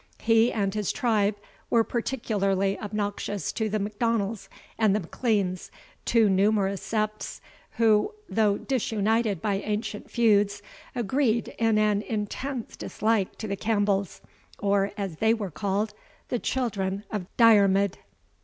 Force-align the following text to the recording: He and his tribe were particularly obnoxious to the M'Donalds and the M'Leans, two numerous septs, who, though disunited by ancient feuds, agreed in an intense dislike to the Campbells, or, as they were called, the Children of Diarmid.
He 0.19 0.51
and 0.51 0.73
his 0.73 0.91
tribe 0.91 1.35
were 1.69 1.83
particularly 1.83 2.75
obnoxious 2.79 3.51
to 3.51 3.69
the 3.69 3.77
M'Donalds 3.77 4.49
and 4.75 4.95
the 4.95 4.99
M'Leans, 5.01 5.69
two 6.05 6.27
numerous 6.27 6.81
septs, 6.81 7.39
who, 7.73 8.11
though 8.27 8.57
disunited 8.57 9.43
by 9.43 9.57
ancient 9.59 10.09
feuds, 10.09 10.63
agreed 10.95 11.49
in 11.59 11.77
an 11.77 12.01
intense 12.01 12.75
dislike 12.75 13.37
to 13.37 13.47
the 13.47 13.55
Campbells, 13.55 14.21
or, 14.57 14.91
as 14.97 15.17
they 15.17 15.35
were 15.35 15.51
called, 15.51 15.93
the 16.29 16.39
Children 16.39 17.03
of 17.11 17.27
Diarmid. 17.37 17.99